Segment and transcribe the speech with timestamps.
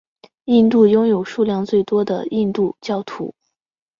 [0.45, 3.35] 印度拥有数量最多印度教徒。